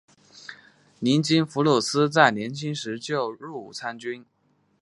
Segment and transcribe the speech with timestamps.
[0.97, 4.25] 尼基弗鲁斯在年轻时就入伍参军。